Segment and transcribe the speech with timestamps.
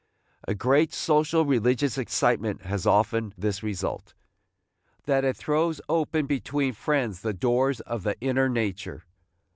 [0.47, 4.15] A great social, religious excitement has often this result,
[5.05, 9.03] that it throws open between friends the doors of the inner nature.